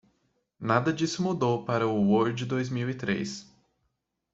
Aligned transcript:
Nada 0.59 0.91
disso 0.91 1.21
mudou 1.21 1.63
para 1.63 1.85
o 1.87 2.01
Word 2.09 2.43
dois 2.47 2.69
mil 2.71 2.89
e 2.89 2.95
três. 2.95 3.45